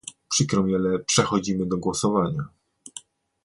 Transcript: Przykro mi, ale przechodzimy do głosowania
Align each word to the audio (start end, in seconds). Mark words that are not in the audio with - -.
Przykro 0.29 0.63
mi, 0.63 0.75
ale 0.75 0.99
przechodzimy 0.99 1.65
do 1.65 1.77
głosowania 1.77 2.47